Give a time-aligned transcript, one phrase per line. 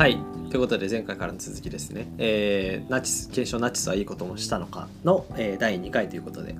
[0.00, 0.16] はい。
[0.48, 6.54] ということで前回からの続きですね、えー、ナチス検証ナチスはいいこともしたのかの、えー、第2回ということで、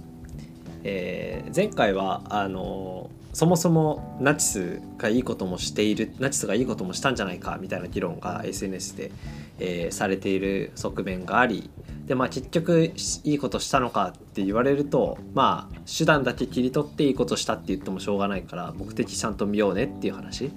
[0.85, 9.11] えー、前回はあのーそもそもナチスがいいこともしているナチスがいいこともしたんじゃないかみたいな議論が SNS で、
[9.59, 11.71] えーされている側面があり
[12.07, 12.93] で、まあ、結局
[13.25, 20.51] いいことしたのかって言われるとまあ手段だけ切り取っていいことしたって言ってもしょうがないから目的ちゃんと見ようねっていう話。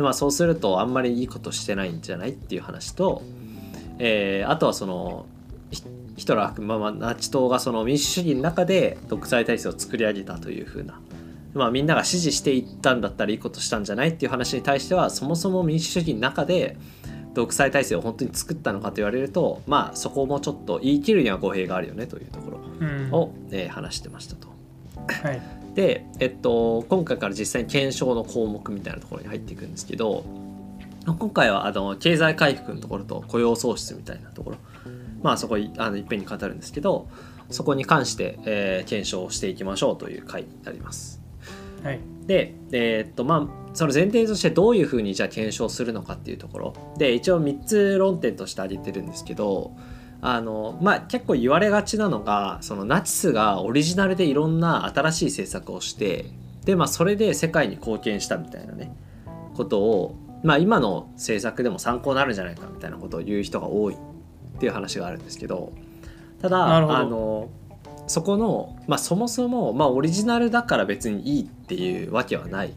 [0.00, 3.22] で、まあ、そうするとあんまりいいことしてないんじゃないっていう話と、
[3.98, 5.26] えーあとはその
[5.70, 5.82] ヒ
[6.16, 11.00] ヒトラー、まあ、まあナチ党がその民主主義の中で独裁体制を作り上げたというふうな。
[11.52, 16.76] まあ、みんなが支持していったんだったらいいことしたんじゃないっていう話に対してはそもそも民主主義の中で
[17.34, 23.10] 独裁体制を本当に作ったのかと言われるとまあそこもちょっと言い切るには語弊があるよねというとこうん。
[23.10, 24.48] ろを、えー話してましたと。
[25.26, 30.24] はいで、えっと、今回から実際に検証の項目みたいなところに入っていくんですけど
[31.06, 34.56] 今回はあの経済回復のところと雇用創出みたいなところ。
[35.22, 37.08] まあそこいあのいっぺんに語るんですけど
[37.50, 41.22] そこに関して、えー検証をしていきましょうという回になります。
[41.82, 42.00] はい。
[42.26, 46.74] で、えーっとまあその前提としてどういうふうにじゃあ検証するのかっていうところ。
[46.98, 49.72] で一応3つ論点として挙げてるんですけど
[50.22, 56.26] あのまあ結構言われがちなのがそのナチスがオリジナルでいろんな新しい政策をして
[56.64, 58.94] でまあそれで世界に貢献したみたいなね
[59.54, 63.98] ことをまあ今の政策でも参考になるんじゃないかみたいなことを言う人が多いっ
[64.58, 65.72] ていう話があるんですけど
[66.42, 67.50] ただあの
[68.06, 72.74] そこの、まあ、そもそも、まあ、オリジナルだから別にいいっていうわけはない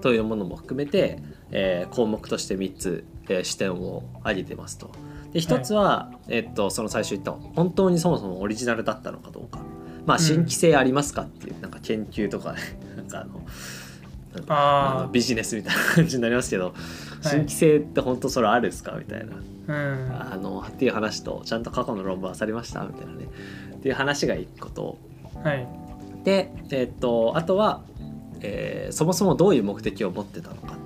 [0.00, 1.18] というものも含めて、
[1.50, 4.90] えー項目として3つ、えー視点を挙げてますと。
[5.34, 9.58] で1つは、えっとその最初言った本当にそもそもオリジナルだったのかどうか、
[10.06, 12.60] まあ、新規性ありますかっていう、なんか研究とかね
[12.96, 13.42] なんかあの
[14.48, 16.72] あビジネスみたいな感じになりますけど、
[17.20, 18.92] 新規性って本当それあるんですか？
[18.98, 19.32] みたいな。
[19.34, 20.32] あうん。
[20.34, 22.82] あのっていう話とちゃんと過去の論文漁りました？
[22.84, 23.28] みたいなね。
[23.74, 24.98] っていう話が一個と。
[25.42, 25.66] はい。
[26.24, 27.82] で、えっとあとは、
[28.40, 30.76] えーそもそもどういう目的を持ってたのか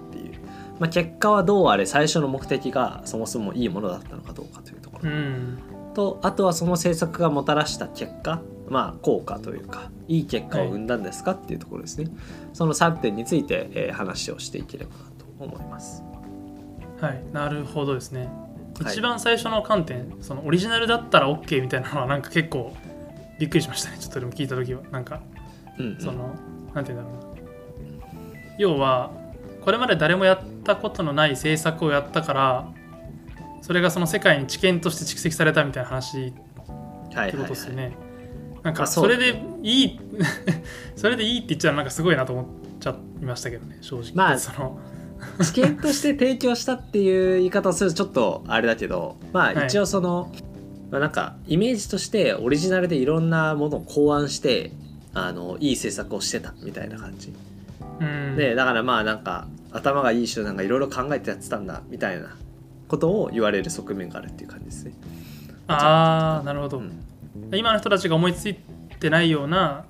[0.79, 5.59] まあ、結果はどうあれ最初の目的がそもそもいいものだったのかどうかというところ、うん。
[5.95, 12.11] とあとはその政策がもたらした結果まあ効果というかいい結果を生んだんですかっていうところですね、
[12.53, 16.03] その3点について、えー話をしていければなと思います。
[17.01, 18.29] はいなるほどですね。
[18.81, 18.93] はい。
[18.93, 22.77] 一番最初の観点そのオリジナルだったら OK みたいなのはなんか結構
[23.39, 23.99] びっくりしましたね。
[24.01, 24.83] ちょっとでも聞いた時は。
[24.91, 25.21] なんか
[25.79, 26.01] うんうん。
[26.01, 26.35] その、
[26.75, 27.39] なんて言うんだろうな。
[28.59, 29.11] 要は
[29.63, 32.73] これまで誰もやったことのない政策をやったから
[33.63, 36.73] それがその世界に知見として蓄積されたみたいな話ってこ
[37.15, 37.37] はいはい。
[37.37, 37.97] はいとですよね。
[38.63, 40.01] なんかまあそれでいい
[40.97, 42.47] それでいいって言っちゃうなんかすごいなと思っ
[42.81, 44.13] ちゃいましたけどね正直。
[44.15, 44.79] まあその。
[45.43, 49.57] 知見として提供したっていう言い方をするとちょっとあれだけどまはい。
[49.57, 50.33] あ一応その、
[50.93, 54.71] まあ、なんかイメージとしてオリジナルでいろんなものを考案して
[55.15, 57.29] あのいい政策をしてたみたいな感じ。
[57.29, 57.58] うん
[58.37, 62.37] でだからまあなんか頭がいい人なんかいろいろ考えてやってたんだみたいな
[62.89, 64.93] ことを言われる側面があるっていう感じですね。
[65.67, 66.93] ああなるほど、うん。
[67.53, 69.85] 今の人たちが思いついてないような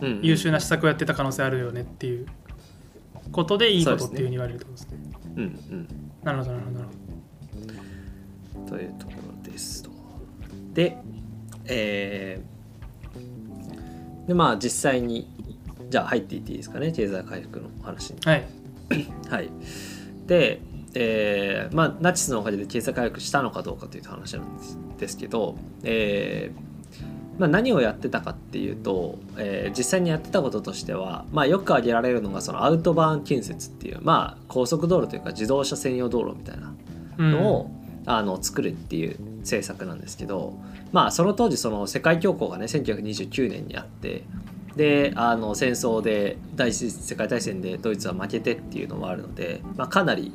[0.00, 2.26] うん優秀な施策をやってた可能性あるよねっていう
[3.30, 4.98] ことでいいことっていうふうに言われるってことですね。
[5.36, 5.88] うんうん。
[6.22, 6.88] なるほどなるほどなる
[8.54, 9.12] ほというとこ
[9.44, 9.90] ろですと。
[10.74, 10.96] で、
[11.66, 12.52] えー
[14.26, 15.28] でまあ実際に
[15.92, 18.20] じゃあ入っていっていいですかね経済回復の話に。
[18.20, 18.30] ど。
[18.30, 18.44] はい。
[19.28, 19.50] はい、
[20.26, 20.62] で、
[20.94, 36.74] えーまあ、ナチスのおかげで経済回復したのかどうかという話なんですですけど、えーまあ、何をやってたかっていうと、えー実際にやってたこととしては、まあ、よく挙げられるのがそのアウトバーン建設っていう、まあ、高速道路というか自動車専用道路みたいな
[37.18, 37.70] うんのを、
[38.06, 40.54] あの作るっていう政策なんですけど、
[40.90, 44.24] まあ、その当時その世界恐慌がね1929年にあって
[44.76, 50.32] であの戦争で第一次世界大戦でドイツは負けてっていうのもあるので、まあ、かなり、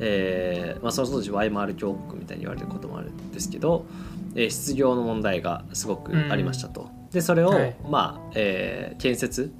[0.00, 3.86] えーまあ、その当時ワイマール共和国みたいに言われることもあるんですけど、
[4.34, 6.90] えー失業の問題がすごくありましたと。
[7.12, 7.76] でそれを、はい。
[7.88, 9.52] まあえー建設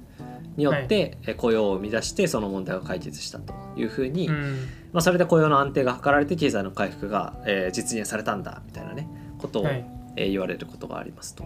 [0.57, 4.67] によってえー雇用を生み出してその問題を解決したというふうに、うん。
[4.91, 9.07] まあ、それで雇用の安定が図られて経済の回復が、えー実現されたんだみたいなね
[9.39, 9.85] ことを、はい。
[10.17, 11.45] えー言われることがありますと。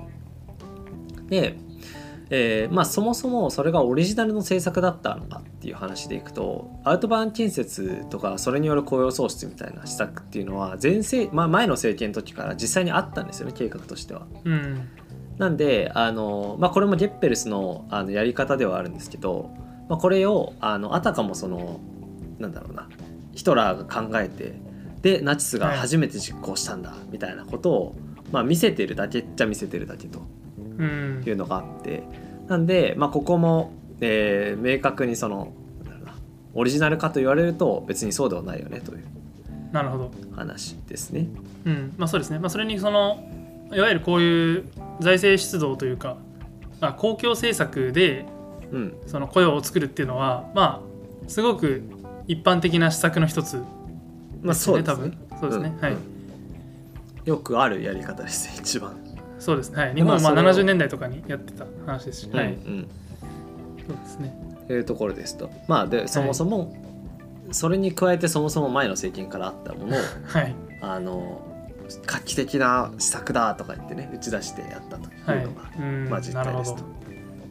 [1.30, 1.56] で、
[2.34, 14.26] えーまあ、そもそもそれがオリジナルの政策だったのかっていう話でいくとアウトバーン建設とかそれによる雇用創出みたいな施策っていうのは前世、まあ、前の政権の時から実際にあったんですよね計画としては。
[14.46, 14.88] うん。
[15.38, 19.52] なんであの、まあ、これもゲッペルスのあのやり方ではあるんですけど、
[19.90, 21.82] まあ、これをあのあたかもその
[22.40, 22.88] なんだろうな
[23.34, 24.54] ヒトラーが考えて
[25.02, 27.96] でナチスが初めて実行したんだみたいなことを、
[28.32, 30.22] まあ、見せてるだけっちゃ見せてるだけと
[30.82, 31.24] うん。
[31.26, 32.04] いうのがあって。
[32.48, 35.54] なんで、まあ、ここも、えー明確にその
[36.54, 39.04] オリジナルかと言われると別にそうではないよねという。
[39.72, 40.12] なるほど。
[40.36, 41.28] 話ですね。
[41.66, 41.94] うん。
[41.98, 43.24] まあそうですね、まあ、それにその
[43.72, 44.66] いわゆるこういう
[45.00, 46.18] 財政出動というか、
[46.82, 48.26] まあ、公共政策で
[48.72, 51.84] うん、その雇用を作るっていうのはまあすごく
[52.28, 53.58] 一般的な施策の一つ
[54.42, 55.10] まあですそうですね。
[55.10, 55.40] ね多分。
[55.40, 55.92] そうですね、はい。
[55.92, 56.04] うんうん。
[57.26, 58.98] よくあるやり方ですね一番。
[59.42, 62.88] そうですね、はい、日本はまあまあそれを70年代とかにやってた話ですし、はいうんうん。
[63.88, 64.34] そうですね。
[64.68, 65.50] というところですと。
[65.68, 66.76] まあでそもそも、
[67.52, 70.56] それに加えてそもそも前の政権からあったものをはい。
[70.82, 71.48] あの
[72.06, 76.10] 画期的な施策だとか言ってね打ち出してやったとはいいうのが、うん。
[76.10, 76.84] まあ実態ですと。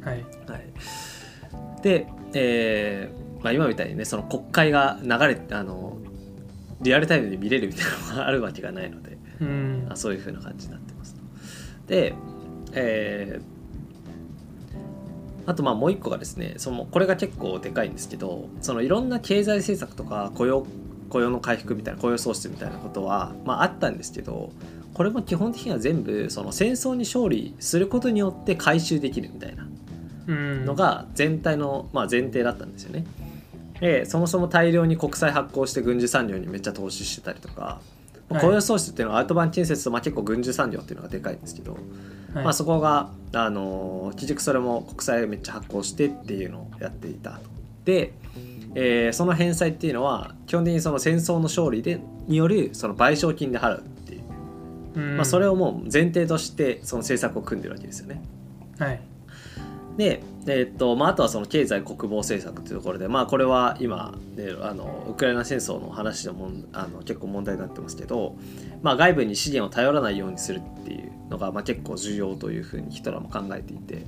[0.09, 0.25] はい。
[0.47, 5.99] はい、で、えーまあ、今みたいにねその国会が流れてあの
[6.81, 9.89] リアルタイムで見れるみたいなのがあるわけがないのでうん。
[9.91, 11.00] あそういう風な感じになってます。
[11.00, 11.00] と。
[11.91, 12.15] で、
[12.73, 13.61] えー
[15.47, 20.65] あとまあもう一個がですねそのこれが結構でかいんですけどそのいろんな経済政策とか雇用
[21.09, 24.53] 雇用の回復みたいな雇用創出みたいなことは、まあ、あったんですけど
[24.95, 29.67] これも基本的には全部その戦争に勝利することによって回収できるみたいな
[30.29, 33.05] うんのが全体の、まあ、前提だったんですよね。
[33.81, 38.00] でそもそも大量に国債発行して軍需産業にめっちゃ投資してたりとか、はい
[38.39, 41.77] 雇用創出っていうのはアウトバン建設とまあ結構軍需産業っていうのがでかいんですけど、
[42.35, 42.45] はい。
[42.45, 47.41] まあ、そこが、あのー結局それも国債をめっちゃ発行してっていうのをやっていたと。
[47.85, 48.13] で、
[48.75, 54.23] えーその返済っていうのは基本的にその戦争の勝利でによるその賠償金で払うっていう、
[54.95, 55.17] うん。
[55.17, 58.23] まあ、それをもう前提としてその政策を組んでるわけですよね。
[58.79, 59.01] はい
[60.01, 68.35] で、えーっとまあ、あとはその経済国防政策というところで、まあ、これは今、ね、あのウクライナ戦争の話でもんあの結構問題になってますけど、
[68.81, 74.07] まあ、外部に資源を頼らないようにするっていうのが、まあ、結構重要というふうにヒトラーも考えていて、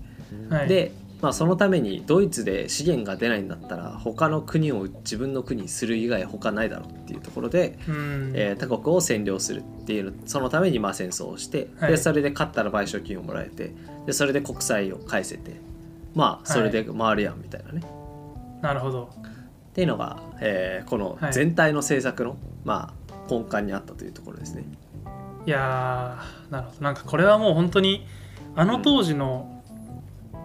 [0.48, 0.68] はい。
[0.68, 8.32] で、まあ、そのためにドイツで資源が出ないんだったら他の国を自分の国にする以外他ないだろうっていうところで、うん。
[8.34, 11.90] えー他国を占領するっていうそのためにまあ戦争をして、はい。
[11.90, 13.74] でそれで勝ったら賠償金をもらえて
[14.06, 15.60] でそれで国債を返せて
[16.14, 17.82] まあそれで回るやんみたいなね、
[18.60, 19.10] なるほど。
[19.72, 21.32] っていうのが、えーこのはい。
[21.32, 24.64] 全体の政策の、まあ、根幹にあったというところですね。
[25.46, 26.82] いやーなるほど。
[26.82, 28.06] なんかこれはもう本当に
[28.54, 29.62] あの当時の、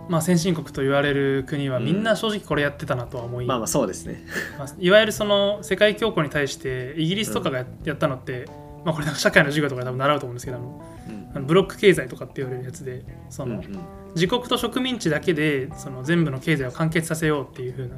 [0.07, 4.23] まあ、先進国と言われる国はみんな正直これやってたなとは思い、まあまあそうですね。
[4.57, 8.45] ますいわゆるその世界恐慌に対してイギリスとかがややったのって、
[8.85, 13.80] まあ、これなんか社会の授業とかで多分習うと思うんですけどあのうんブロック経済とかって言われるやつでその、うんうん。
[14.16, 17.95] 自国と植民地だけでその全部の経済を完結させようっていう風な。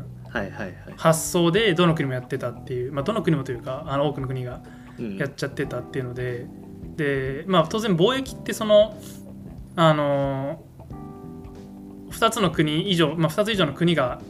[0.98, 4.62] 発想でどの国もやってたっていう、まあ、どの国もというかあの多くの国が
[4.98, 5.18] うん。
[5.18, 6.48] やっちゃってたっていうので、
[6.96, 8.98] でまあ当然貿易ってその
[9.76, 10.62] あの
[12.12, 14.22] 2つの国以上、まあ、2つ以上の国が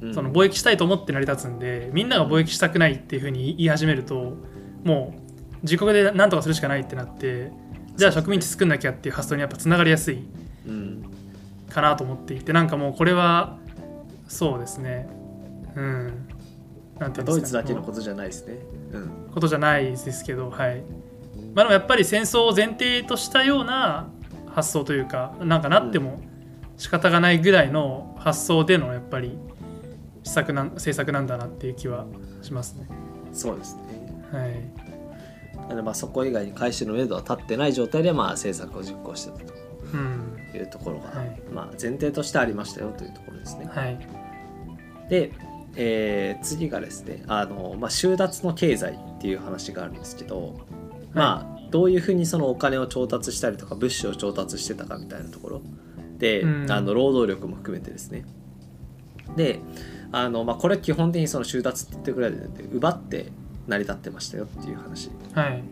[0.00, 0.14] うん。
[0.14, 4.36] その貿易したいと思って成り立つんでみんなが貿易したくないっていうふうに言い始めると
[4.84, 5.26] もう
[5.62, 7.50] 自国で何とかするしかないってなって
[7.96, 10.24] じゃあ植民地作んなきゃっていう発想にやっぱつながりやすい
[10.66, 11.04] うん
[11.70, 13.58] かなと思っていてなんかもうこれは
[14.28, 15.08] そうですね。
[15.76, 16.28] うん。
[16.98, 17.32] なんていうんですかね。
[17.32, 18.58] ドイツだけのことじゃないですね。
[18.92, 19.30] うん。
[19.32, 20.82] ことじゃないですけど、はい。
[21.54, 24.08] まあ、でもやっぱり戦争を前提としたような
[24.54, 26.20] 発想というかなんかなっても
[26.76, 29.38] 仕方がないぐらいの発想でのやっぱり
[30.22, 32.06] 施策なん政策なんだなっていう気は
[32.42, 32.86] しますね。
[33.32, 33.82] そうですね。
[34.32, 34.85] はい
[35.68, 39.52] なのでまあそこ以外に回収の目処は立ってない状態でまあ政策を実行してた
[39.94, 40.36] うん。
[40.50, 41.40] というところが、はい。
[41.52, 43.68] まあ前提としてありましたよというところですね。
[43.72, 43.98] はい。
[45.08, 45.32] で、
[45.76, 50.60] えー次がですねあの、まあ、収奪の経済っていう話があるんですけど、
[51.12, 55.62] まあどういうふうにそのお金を調達したりとか物資を調達してたかみたいなところ。
[56.18, 56.70] で、うん。
[56.70, 58.24] あの労働力も含めてですね。
[59.36, 59.60] で
[60.12, 62.38] あの、まあ、これ基本的にその収奪って言ってるぐらいで
[62.72, 63.26] 奪って
[63.66, 65.10] 成り立ってましたよっていう話。
[65.34, 65.62] はい。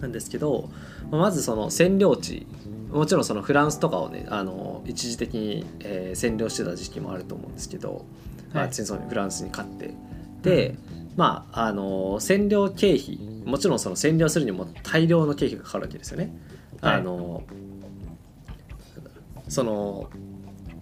[0.00, 0.68] なんですけど
[1.10, 2.46] まあまずその占領地
[2.92, 8.04] もちろんそのフランスとかをねあの一時的に、えー占領してた時期もあると思うんですけど、
[8.52, 8.74] まあはい。
[8.74, 9.94] 戦争にフランスに勝って。
[10.42, 10.76] で、
[11.16, 16.34] まああの占領経費もちろんその占領するにも大量の経費がかかるわけですよね。
[16.80, 16.94] はい。
[16.94, 17.42] あの
[19.48, 20.10] その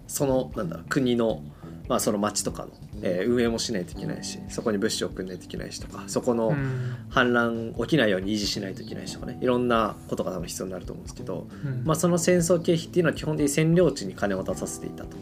[0.07, 1.41] そのなんだろう国の
[1.89, 2.69] まあその町とかの、
[3.01, 6.95] えー運営もしないといけないしそこに物資を送んないといけないしとかそこの、うん。
[7.09, 11.83] 反乱起きないように維持しないといけないしとかねいろんなことが多分必要になると思うんですけど、うん。
[11.85, 15.17] まあ、その戦争経費っていうのは基本的に占領地に金を出させていたと。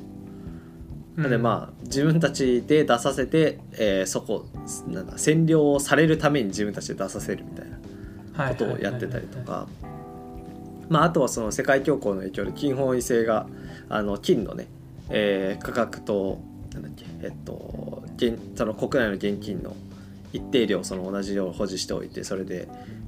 [1.15, 4.45] なのでまあ自分たちで出させて、えーそこ
[4.87, 9.67] なんだ占領をされるために自分たちで出させるみたいなことをやってたりとか。
[10.89, 13.47] まああとはその世界恐慌の影響で金本位制が
[13.89, 14.67] あの金のね、
[15.09, 16.41] えー価格と
[16.75, 17.05] なんだっけ？
[17.23, 19.75] えっと現その国内の現金の
[20.31, 22.67] 一定量その同じ量を保持しておいてそれで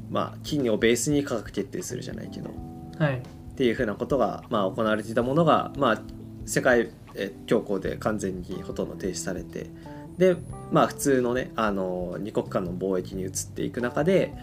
[0.10, 2.50] まあ金をベースに価格決定するじゃないけど。
[2.98, 3.18] はい。
[3.18, 6.02] っていうふうなことが、まあ、行われていたものが、まあ、
[6.46, 9.66] 世界え恐慌で完全にほとんど停止されて。
[10.20, 10.36] で、
[10.72, 14.34] まあ、普通のねあの二国間の貿易に移っていく中で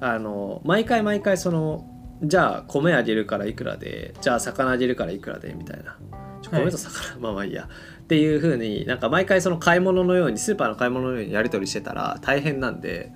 [0.00, 1.88] あの毎回毎回その
[2.22, 5.96] じゃあ米あげるからいくらでじゃあ魚あげるからいくらでみたいな。
[6.42, 7.68] ちょ米と魚、まあまあいいや
[8.06, 13.10] っていうふうになんか毎回その買い物のようにスーパーの買い物のようにやり取りしてたら大変なんで。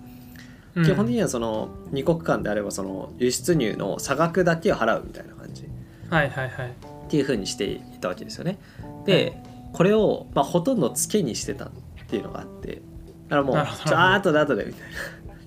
[0.75, 0.85] うん。
[0.85, 5.69] 基本的にはその二国間であればその輸出入の差額だけを払うみたいな感じ
[6.09, 6.71] はいはいはい。
[6.71, 8.59] っていう風にしていたわけですよね。
[9.07, 9.41] で
[9.73, 11.71] これを、まあ、ほとんどつけにしてたっ
[12.09, 12.83] ていうのがあって
[13.29, 14.87] だからもうなるほど「ちょあー後で後で」みたいな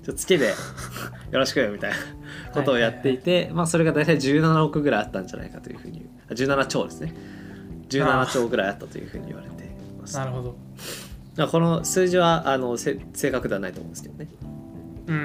[0.02, 1.96] ちょつけでよろしくよ」みたいな
[2.54, 5.90] ことをやっていて、まあ、それが大体17億ぐらいあったんじゃないかというふう。
[5.90, 7.14] にあ17兆ですね
[8.00, 9.68] 17兆ぐらいあったというふうに言われて
[10.00, 10.16] ます。
[10.16, 10.56] なるほど。
[11.48, 14.28] この数字はあのせ正確ではないと思うんですけどね。
[15.06, 15.24] うんうんう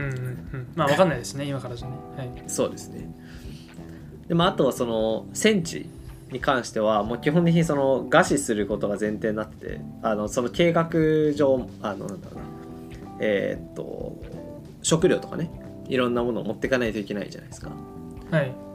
[0.58, 0.68] ん。
[0.76, 1.94] まあわかんないですね今からじゃね。
[2.18, 2.44] はい。
[2.48, 3.10] そうですね。
[4.28, 5.90] でもあとはその戦地
[6.32, 10.90] に関してはもう基本的にその餓死することが前提になっててあのその計画
[11.36, 12.42] 上あのなんだろうな。
[13.22, 14.18] えーっと
[14.82, 15.52] 食料とかね。
[15.90, 17.72] いろんなものを持っていかないといけないじゃないですか。
[18.32, 18.69] はい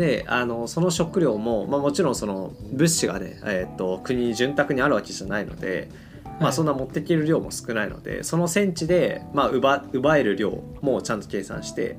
[0.00, 5.90] であのその食料も、まあ、もちろんその物資がね、えーっと国に潤沢にあるわけじゃないので、
[6.24, 6.52] まあ、はい。
[6.54, 11.98] そんな持っていける量も少ないのでその戦地で、まあ、奪奪える量もちゃんと計算して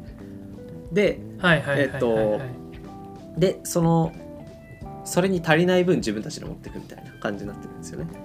[0.92, 1.94] ではいはいはいはいはい。
[1.94, 4.12] えっとでその
[5.06, 8.12] それに足りない分自分たちで持っていくみたいな感じになってるんですよね。
[8.12, 8.18] で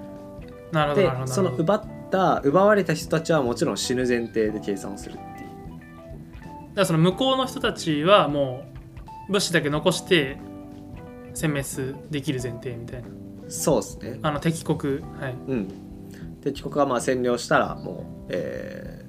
[0.72, 5.26] なるほどなるほどその奪った奪われた人たちはもちろん死ぬ前提で計算をするっていう。
[5.26, 5.50] だか
[6.76, 8.75] らその向こうの人たちはもう
[9.28, 10.38] 物資だけ残して
[11.34, 11.48] 殲
[11.88, 13.08] 滅できる前提みたいな。
[13.48, 14.18] そうですね。
[14.22, 15.00] あの敵国。
[15.20, 15.34] はい。
[15.48, 15.68] うん。
[16.42, 19.06] 敵国がまあ占領したらもう、えー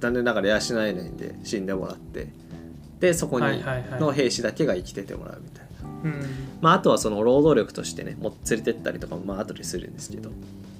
[0.00, 2.28] 残念ながら養えないんで死んでもらって。
[3.00, 3.62] でそこに
[3.98, 5.88] の兵士だけが生きててもらうみたいな。
[6.04, 6.24] うん。
[6.62, 10.30] まあ、あとはその労働力としてねもう連れてったりとかもまあ後でするんですけど。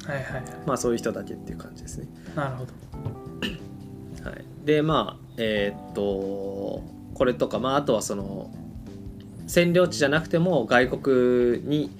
[0.06, 0.42] はいはいはい。
[0.66, 2.08] まあそういう人だけっていう感じですね。
[2.34, 2.72] なるほど。
[4.30, 6.82] はい、でまあえーっと
[7.14, 8.50] これとか、まあ、あとはその
[9.50, 11.90] 占領地じゃなくても外国に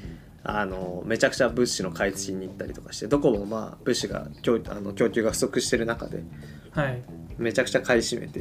[0.45, 6.23] あのめちゃくちゃ物資の買い付けに行ったりとかしてどこもまあ物資が供あの供給が不足してる中で
[6.71, 7.03] はい。
[7.39, 8.41] めちゃくちゃ買い占めて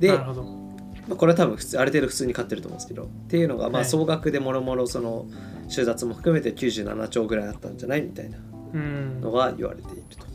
[0.00, 0.42] でなるほど。
[0.42, 3.88] まあこれは多分普通ある程度普通に買ってると思うんですけどっていうのがまあはい。
[3.88, 5.26] 総額でもろもろその
[5.68, 8.38] 収奪も含めて97兆ぐらいあったんじゃないみたいな
[8.74, 9.20] うん。
[9.20, 10.26] のが言われていると、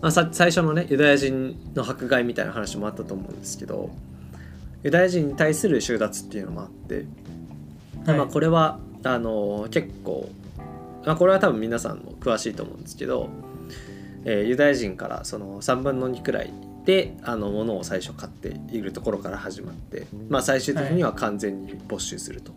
[0.00, 3.90] まあ、さ最初のねユダヤ人の迫害みたいな話もあったと思うんですけど
[4.84, 7.04] ユダヤ人に対する収奪っていうのもあって、
[8.12, 10.28] はいまあ、これはあの結構、
[11.04, 13.28] まあ、これは多分皆さんも詳しいと思うんですけど、
[14.24, 16.52] えーユダヤ人からその3分の2くらい
[16.84, 22.52] であの物を最初買っているところから始まって、まあ、最終的には完全に没収すると。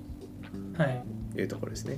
[0.77, 1.03] はい
[1.37, 1.97] いうところですね。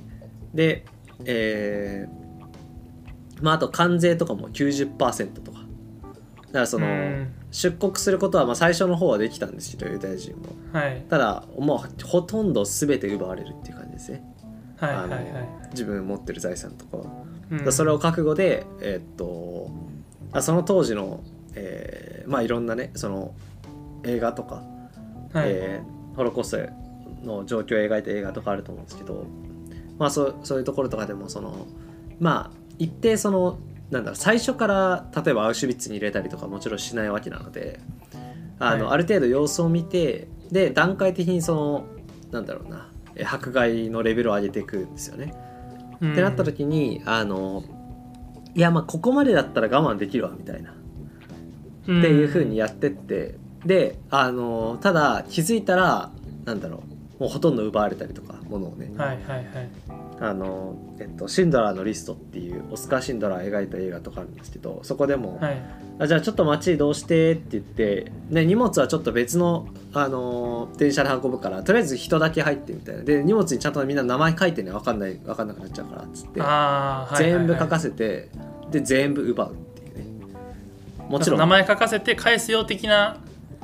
[0.52, 0.84] で、
[1.24, 5.58] えーまあ、あと関税とかも90%とか。
[5.58, 10.42] だからその、うん出国することはまあ最初の方はできたんですけどユダヤ人も。
[10.72, 14.24] はいただもうほとんど全て奪われるっていう感じですね。
[14.76, 15.18] はいはいはあ
[15.62, 17.04] の自分持ってる財産とかは。
[17.04, 17.06] い
[17.52, 19.70] うんそれを覚悟で、えーっと
[20.32, 21.22] あその当時の、
[21.54, 23.34] えーまあいろんなねその
[24.02, 24.56] 映画とか
[25.32, 26.50] はいえーホロコース
[27.22, 29.26] トの状況を描いた映画とかあると思うんですけど、
[29.98, 31.66] まあ、そうそういうところとかでもその
[32.18, 33.58] まあ一定その
[33.90, 37.80] なんだろう最初から例えばアウシュビッツに入れたりとかもちろんしないわけなので
[38.58, 38.94] あの、はい。
[38.94, 41.86] ある程度様子を見てで段階的にその
[42.30, 45.34] なんだろうなえ迫害のレベルを上げていくんですよね。
[46.00, 46.12] うん。
[46.12, 47.62] ってなった時にあの
[48.54, 50.70] いやまあここまでだったら我慢できるわみたいな。
[50.70, 53.34] っていう風にやってって、
[53.66, 56.10] であのただ気づいたら
[56.46, 56.82] なんだろ
[57.18, 59.68] うもうほとんど奪われたりとかものをね、はいはいはい
[60.20, 65.60] あのえっと、シンドラーのリストっていうオスカー・シンドラー描いた映画とかあるんですけどそこでも、はい。
[65.98, 73.02] あじゃあちょっと街移動してって言って、ね、荷物はちょっと別の、あの電車で運ぶからとりあえず人だけ入ってみたいな。
[73.02, 77.38] で荷物にちゃんとみんな名前書いてね分かんない分かんなくなっちゃうからっつって、はいはいはい。
[77.38, 78.28] 全部書かせて
[78.70, 80.04] で全部奪うっていうね。
[81.08, 81.40] もちろん。
[81.40, 83.18] 名前書かせて返すよ的な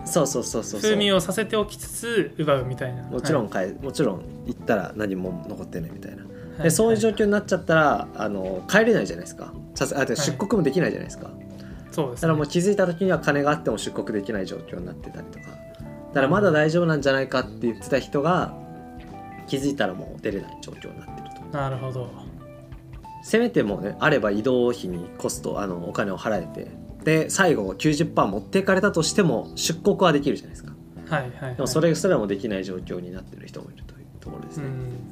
[0.05, 0.91] そうそうそうそうそう。
[0.91, 3.03] 風味をさせておきつつ奪うみたいな。
[3.05, 6.25] もちろんはかえ、もちろん行ったら何も残ってないみたいな、
[6.61, 9.53] いでそういう状は況になっちゃったらあの帰れないじゃないですか。
[9.75, 11.31] さすあ出国もできないじゃないですか、
[11.91, 12.23] そうですね。
[12.23, 15.47] だからもう気づいた時には金があっても出国できない状況になってたりとか。
[15.47, 18.53] だからまだ大丈夫なんじゃないかって言ってた人が
[19.47, 21.57] 気づいたらもう出れない状況になってると。
[21.57, 22.09] なるほど。
[23.23, 26.71] せめてもねあれば移動費にコストあのお金を払えて
[27.05, 30.73] で最後90%持っていかれたとしても出国はできるじゃないですか。
[31.09, 35.10] はいはい、はい、でもそれすらもできない状況になってる人もいるというところですね、うん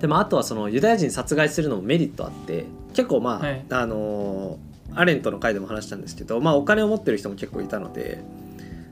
[0.00, 2.64] でもあとはそのユダヤ人殺害するのもメリットあって
[2.94, 3.64] 結構まあ、はい。
[3.70, 8.24] あのーアレントの回でも話したんですけど、まあ、お金を持ってる人も結構いたので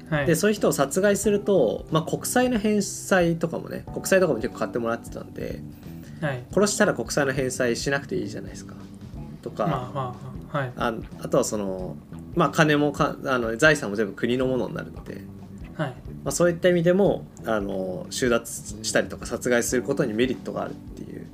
[0.08, 0.26] はい。
[0.26, 5.60] でそういう人を殺害すると、まあ、国債の返済とかもね国債とかも結構買ってもらってたんで
[6.20, 6.44] はい。
[6.52, 8.74] 殺したら国債の返済しなくていいじゃないですか。
[9.42, 10.16] とか、まあま
[10.52, 10.72] あはい。
[10.76, 11.96] ああとはその、
[12.36, 15.22] まあ、金もかあの財産も全部国のものになるので、
[15.76, 15.94] はい
[16.28, 21.26] まあ、そういった意味でもあの収奪したりとか殺害することにメリットがあるっていう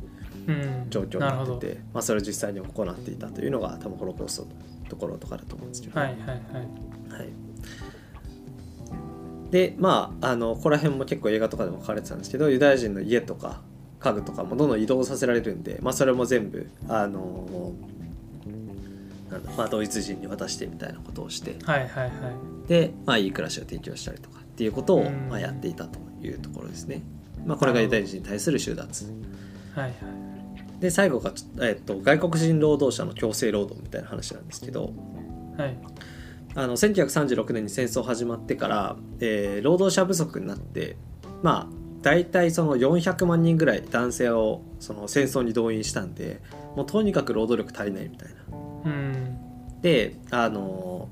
[0.47, 0.87] うん。
[0.89, 4.49] 状況になってて、まあ、それを実際に行っていたというのが多分ホロコーストの
[4.89, 6.29] ところとかだと思うんですけど、はいはいはい。
[6.29, 7.29] はい。
[9.51, 13.63] でまああのここら辺も結構映画とかでも書かれてたんですけどユダヤ人の家とか
[13.99, 17.73] 家具とかもどんどん移動させられるんで、まあ、それも全部あの
[19.29, 21.57] なんだ、まあ、ドイツ人に渡してみたいなことをして。
[21.65, 22.69] はいはいはい。
[22.69, 25.29] で、まあ、いい暮らしを提供したりとかっていうことを、うん。
[25.29, 27.03] まあ、やっていたというところですね。
[27.45, 29.13] まあ、これがユダヤ人に対する収奪。
[29.75, 29.93] はいはい。
[30.81, 31.33] で最後が、
[31.63, 34.93] えっと、外国人労働者の強制労働みたいな話なんですけど
[35.57, 35.77] はい。
[36.57, 40.97] あの1936年に戦争始まってから、えー労働者不足になって
[41.43, 46.43] まあ大体その400万人ぐらい男性をその戦争に動員したんで
[46.77, 48.35] もうとにかく労働力足りないみたいな。
[48.85, 49.81] うん。
[49.81, 51.09] であの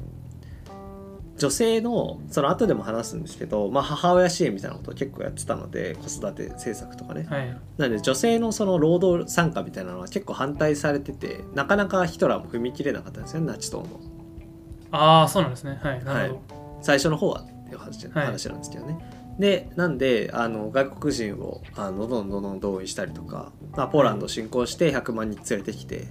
[1.43, 7.49] 女性のその後でも話すんですけど、まあ、母親支援みたいなことを結構やってたので子育て政策とかね、はい。
[7.79, 13.87] なので女性のその労働参加みたいなのは結構反対されててなかなかヒトラーも踏み切れなかったんですよねナチ党の
[14.93, 15.81] ああそうなんですね。
[15.83, 16.43] はいなるほ
[16.81, 18.27] 最初の方はっていう話,、はい。
[18.27, 18.99] 話なんですけどね。
[19.41, 26.07] でなんであの外国人をあのどんどんどんどん動員したりとか、まあ、ポーランドを侵攻して100万人連れてきて、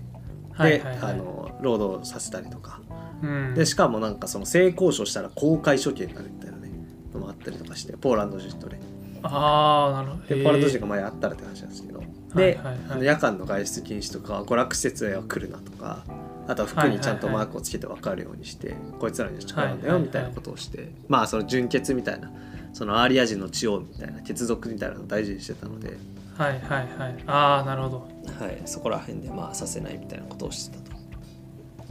[0.58, 2.82] どはいで、はいはいあの労働させたりとか
[3.22, 3.54] うん。
[3.54, 6.70] でしかもなんかその性交渉したら公開処刑になるみたいなね
[7.14, 8.80] のもあったりとかしてポーランド人とね。
[9.24, 10.22] ああなるほど。
[10.22, 16.04] ポーランド人が前あったらって話なんですけど、はいで、はいはいあの夜間の外出禁止とか娯楽施設へは来るなとか
[16.48, 20.02] あとは服にちゃんとマークをつけて分かるようにして、こいつらには力なんだはいはいはい。
[20.02, 22.32] よみたいなことをして、まあその純血みたいな
[22.74, 25.98] そのアーリア人の血をみたいな血族みたいなのを大事にしてたので、
[26.38, 27.24] はいはいはい。
[27.28, 27.98] ああなるほど。
[28.40, 30.81] はい、そこら辺でまあさせないみたいなことをしてた。
[30.81, 30.81] と。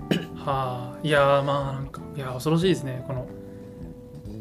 [0.37, 3.05] はあいやーまあなんかいや恐ろしいですね。
[3.07, 3.27] この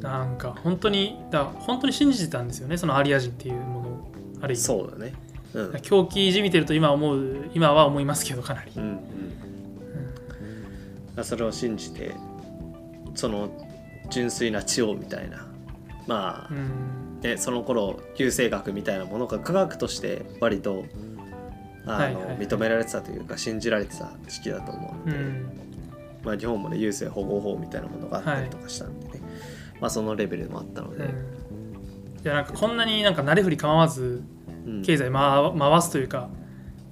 [0.01, 2.77] なんか本当にだ本当に信じてたんですよね。
[2.77, 4.11] そのアリア人っていうものを。
[4.41, 4.63] ある意味。
[4.63, 5.13] そうだね。
[5.53, 5.81] うん。
[5.81, 8.71] 狂気じみてると今思う今は思いますけどかなり。
[8.75, 8.99] うん
[11.17, 12.15] うん、それを信じて
[13.15, 13.49] その
[14.09, 15.47] 純粋な知をみたいな。
[16.07, 17.19] まあ、うん。
[17.21, 20.85] ね、その頃旧世学みたいなものが科学として割と
[21.85, 22.25] あの、はいはい。
[22.25, 25.49] はい認められてたというか信じられてた時期だと思うので、うん。
[26.23, 29.21] まあ、日本もね優生保護法みたいなものがあったりとかしたんでね、
[29.79, 31.09] まあ、そのレベルもあったので、うん。
[31.09, 31.11] い
[32.23, 34.23] やなんかこんなになんか慣れ振り構わず
[34.65, 34.81] うん。
[34.83, 36.29] 経済回回すというか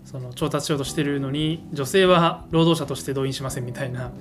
[0.05, 4.11] その調達しようとしてるのに女性は労働者として動員しませんみたいな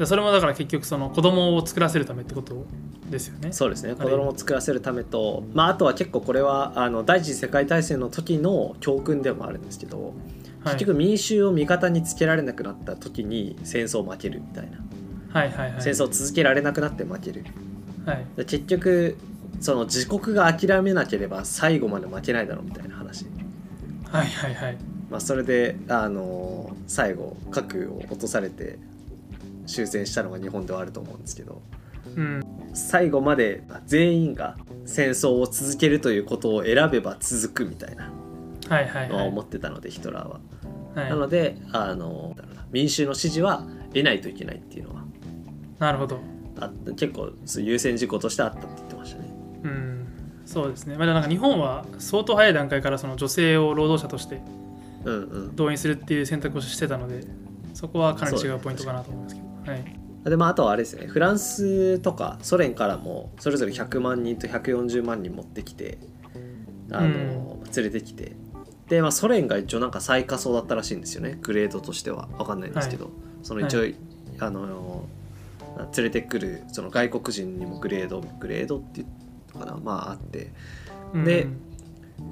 [0.00, 2.64] でそれもだから結局その子供を作らせるためってこと
[3.10, 3.52] ですよね。
[3.52, 3.94] そうですね。
[3.94, 10.14] 子供を作らせるためと、まあ、あとは結構これはあの第一次世界大戦の時の教訓でもあるんですけど、
[10.64, 10.72] はい。
[10.76, 14.78] 結局民衆を味方につけられなくなった時に戦争を負けるみたいな、
[15.38, 15.82] はいはいはい。
[15.82, 17.44] 戦争を続けられなくなって負ける。
[18.06, 18.24] はい。
[18.38, 19.18] で結局
[19.60, 23.26] その自国が諦めなければ最後まで負けないだろうみたいな話、
[24.10, 24.78] はいはいはい。
[25.10, 28.78] まあ、それであの最後核を落とされて
[29.70, 31.62] 終戦したのが日本ではあると思うんですけど
[32.16, 32.40] うん
[32.74, 34.56] 最後まで全員が
[34.86, 38.12] 戦争を続けるということを選べば続くみたいな
[38.68, 39.08] はいはいはい。
[39.08, 40.40] のは思ってたのでヒトラーは。
[40.94, 42.36] はいなのであの
[42.72, 45.04] 民衆の支持は得ないといけないっていうのは
[45.78, 46.18] なるほど。
[46.58, 49.28] あ結構優先事項としてあったって言ってましたね。
[49.64, 50.06] うん
[50.44, 50.96] そうですね。
[50.96, 54.40] まだなんか日本は相当早い段階からその女性を労働者として
[55.04, 57.24] うんうん、動員するっていう選択をしてたので
[57.72, 59.49] そこはかなり違うポイントかなと思いますけど。
[59.70, 59.84] はい。
[60.24, 61.06] でまあ、あとはあれですね。
[61.06, 65.98] フランスとかソ連からもそれぞれ100万人と140万人持ってきて
[66.92, 68.32] あの、連れてきて。
[68.88, 71.38] で、まあ、ソ連が一応なんか最下層だったらしいんですよね。
[71.42, 72.26] グレードとしては。
[72.38, 73.10] 分かんないんですけど、
[73.42, 73.86] その一応、は
[74.40, 75.06] あの
[75.96, 79.78] 連れてくるその外国人にもグレードグレードっていうのかな。
[79.78, 80.50] まああって。
[81.14, 81.24] うん。
[81.24, 81.46] で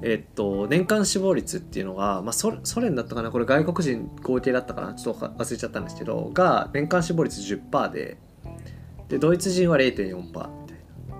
[0.01, 3.31] えっと、年間死亡率っていうのが、まあ、ソソ連だったかな？
[3.31, 4.93] これ外国人合計だったかな？
[4.93, 8.17] ちょっと忘れちゃったんですけどが年間死亡率10%で
[9.09, 10.45] でドイツ人は0.4%みたい
[11.09, 11.15] な。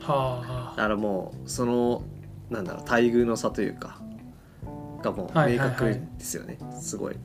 [0.00, 0.74] はあ。
[0.76, 2.02] だからもうその
[2.50, 4.00] なんだろう待遇の差というか
[5.02, 5.76] がもう明はいはいはい。
[5.76, 5.84] 確
[6.18, 7.16] ですよね、すごい。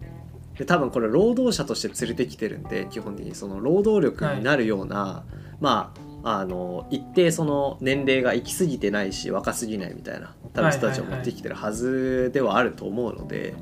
[0.58, 5.24] で多分これ労働者として連れてきてるんで基本的にその労働力になるような、
[5.60, 13.56] まああの一定その年齢が行き過ぎてないし若すぎないみたいな多分人たちを持ってきてるはずではあると思うので、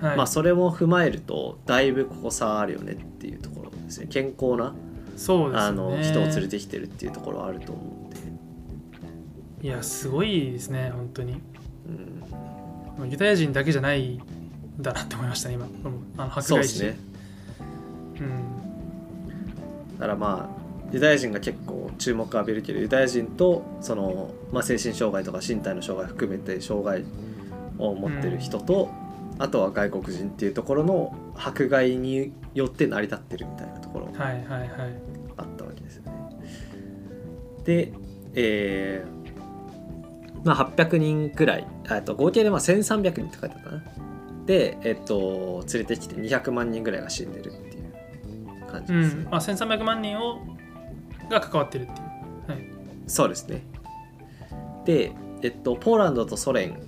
[0.00, 0.16] はい。
[0.16, 4.06] まあそれも踏まえるとだいぶここ差あるよねっていうところですね。
[4.08, 4.74] 健康な、
[5.16, 5.66] そうですよね。
[5.68, 8.16] あの人を連れてきてるっていうところはあると思うんで、
[9.68, 11.40] いやすごいですね本当に。
[12.98, 14.22] うん、ユダヤ人だけじゃないん
[14.80, 15.66] だなって思いましたね今。
[16.16, 16.98] あの迫害地そうですね。
[18.20, 19.96] うん。
[19.98, 20.55] だからまあ
[20.92, 27.04] ユダヤ人が結構注目を浴びるけどユダヤ人とその、まあ、精神障害とか身体の障害含めて障害
[27.78, 28.90] を持ってる人と、
[29.38, 34.26] あとは外国人っていうところの迫害によって成り立ってるみたいなところが
[35.36, 36.12] あったわけですよね。
[37.64, 37.92] で、
[38.34, 39.26] えー
[40.44, 43.82] まあ、800人くらいあと合計でまあ1300人って書いてあったな。
[44.46, 49.24] で、えっと、連れてきて200万人ぐらいが死んでるっていう感じうですね。
[49.24, 50.55] んあ1300万人を
[51.30, 52.66] が関わってるっていうはい
[53.06, 53.62] そうですね。
[54.84, 55.12] で、
[55.42, 56.78] えっと、ポーランドとソ連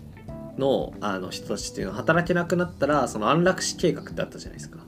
[0.56, 4.78] のあの人たちっていうのは働けなくなったらその安楽死計画ってあったじゃないですか。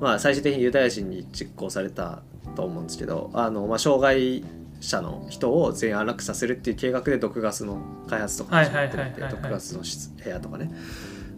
[0.00, 2.22] まあ最終的にユダヤ人に実行された
[2.54, 4.44] と思うんですけどあの、まあ、障害
[4.80, 10.70] 者の人を全員安楽させるっていう計画で毒ガスの開発とか始まってるんではいはいはいはいはい毒ガスの室部屋とかね。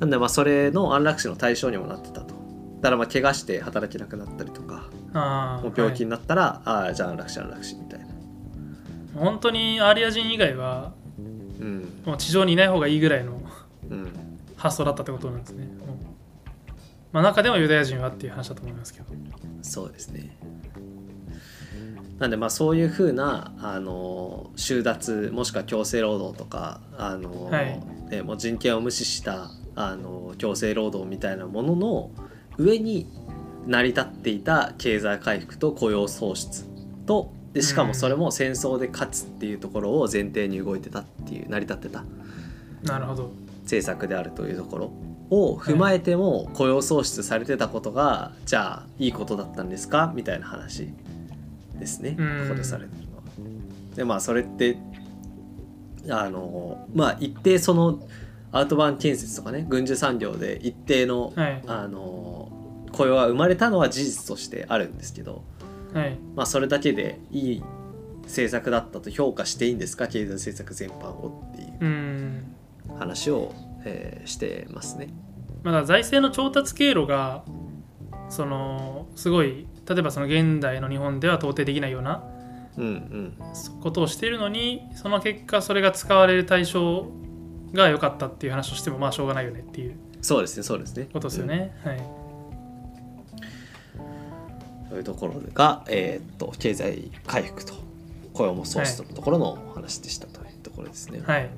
[0.00, 2.34] なんでまあそれの安楽死の対象にもなってたと。
[2.80, 5.05] だからまあ怪我して働けなくなったりとかあ
[5.62, 8.06] もう病気はいになったら、ああじゃあ安楽死安楽死みたいな。
[9.14, 12.02] 本当にアーリア人以外はうん。
[12.04, 13.40] もう地上にいない方がいいぐらいの
[13.90, 14.12] うん。
[14.56, 15.68] 発想だったってことなんですね。
[17.12, 19.06] まあ中でもユダヤ人はっていう話だと思いますけど。
[19.62, 20.36] そうですね。
[22.18, 27.80] なんでまあそういうふうなあの収奪もしくは強制労働とかあの、はい。
[28.10, 32.10] ね、もう人権を無視したあの強制労働みたいなものの
[32.58, 33.06] 上に
[33.66, 36.64] 成り立っていた経済回復と雇用創出
[37.06, 42.04] とでしかもそれも戦争で勝つっていうところを前提に動いてたっていう成り立ってた。
[42.82, 43.32] なるほど。
[43.62, 44.92] 政策であるというところ
[45.30, 50.12] を踏まえても雇用創出されてたことがじゃあいいことだったんですか？
[50.14, 50.92] みたいな話
[51.78, 52.14] ですね。
[52.18, 52.42] うん。
[52.42, 53.22] ここでされてるのは。
[53.96, 54.76] でまあそれって
[56.10, 57.98] あのまあ一定その
[58.52, 61.62] アウトバーン建設とかね軍需産業で一定の、はい。
[61.66, 62.35] あの
[62.96, 65.42] 雇用が生まれたのは事実としてあるんですけど、
[65.92, 66.18] はい。
[66.34, 67.62] まあ、それだけでいい
[68.24, 70.08] 政策だったと評価していいんですか？
[70.08, 72.54] 経済政策全般をっていううん。
[72.98, 73.52] 話を、
[73.84, 75.08] えーしてますね。
[75.62, 77.44] まだ財政の調達経路が
[78.28, 82.24] そのすごい例えばその現代の日本では到底できないような
[82.76, 83.32] うんうん。
[83.80, 87.06] ことをしているのにその結果それが使われる対象
[87.72, 91.08] が良かったっていう話をしてもまあしょうがないよねっていうそうですねそうですね。
[91.12, 92.00] ことですよね、はい
[94.86, 97.74] うんそういうところが、えーっと経済回復と
[98.32, 101.20] 雇用も創出のところのお話でしたというところですね。
[101.24, 101.48] はい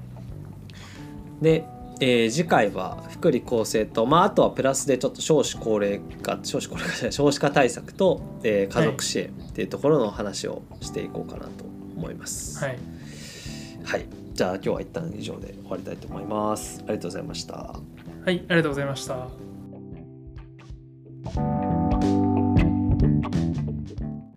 [1.43, 1.65] で、
[2.01, 11.65] えー次回は福利厚生と、まあ、あとはプラスでちょっと少子高齢化少子高齢化じゃない少子化対策と、えー家族支援っていうところの話をしていこうかなと
[11.97, 12.65] 思います。
[12.65, 12.79] はい
[13.85, 16.81] はい、じゃあ今日は一旦以上で終わりたいと思います。
[16.87, 17.55] ありがとうございました。
[17.57, 19.29] はいありがとうございました